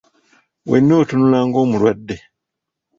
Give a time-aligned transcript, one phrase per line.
[0.69, 2.15] Wenna otunula ng'omulwadde.